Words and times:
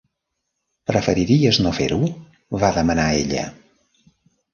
"Preferiries 0.91 1.59
no 1.65 1.73
fer-ho?", 1.79 1.99
va 2.63 2.71
demanar 2.79 3.05
ella. 3.19 3.45